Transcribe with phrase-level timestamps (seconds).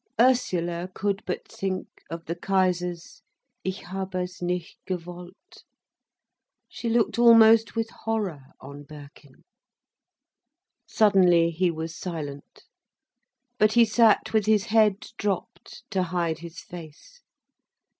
[0.19, 3.21] Ursula could but think of the Kaiser's:
[3.63, 5.63] "Ich habe es nicht gewollt."
[6.67, 9.43] She looked almost with horror on Birkin.
[10.87, 12.63] Suddenly he was silent.
[13.59, 17.21] But he sat with his head dropped, to hide his face.